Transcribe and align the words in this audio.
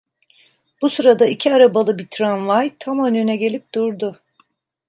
Bu 0.81 0.89
sırada 0.89 1.25
iki 1.25 1.53
arabalı 1.53 1.97
bir 1.99 2.07
tramvay, 2.07 2.73
tam 2.79 3.05
önüne 3.05 3.37
gelip 3.37 3.73
durdu. 3.73 4.19